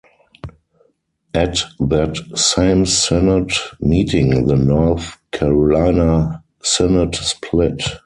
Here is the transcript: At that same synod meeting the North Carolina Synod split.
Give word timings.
At 1.35 1.61
that 1.79 2.17
same 2.35 2.87
synod 2.87 3.51
meeting 3.81 4.47
the 4.47 4.55
North 4.55 5.17
Carolina 5.29 6.43
Synod 6.63 7.13
split. 7.13 7.83